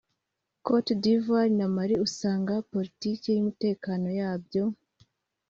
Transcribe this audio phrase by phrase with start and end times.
[0.67, 4.63] Côte d’Ivoire na Mali usanga politiki y’umutekano yabyo